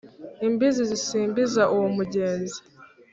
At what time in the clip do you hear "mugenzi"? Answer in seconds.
1.97-2.59